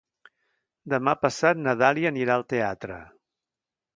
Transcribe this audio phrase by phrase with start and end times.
[0.93, 2.97] Demà passat na Dàlia anirà al teatre.